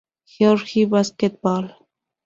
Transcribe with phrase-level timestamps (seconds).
[0.25, 1.75] Georgia Basketball.